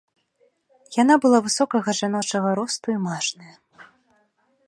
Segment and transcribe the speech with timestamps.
[1.01, 3.55] Яна была высокага жаночага росту і мажная.